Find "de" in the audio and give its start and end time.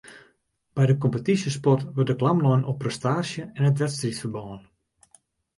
0.89-0.95, 2.11-2.15